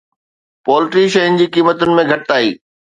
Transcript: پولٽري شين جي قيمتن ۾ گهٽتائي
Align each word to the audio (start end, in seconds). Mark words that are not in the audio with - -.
پولٽري 0.69 1.05
شين 1.17 1.39
جي 1.43 1.47
قيمتن 1.59 1.97
۾ 2.03 2.11
گهٽتائي 2.11 2.55